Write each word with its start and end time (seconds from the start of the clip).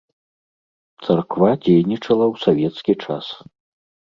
Царква 1.05 1.51
дзейнічала 1.65 2.25
ў 2.33 2.45
савецкі 2.45 2.93
час. 3.07 3.25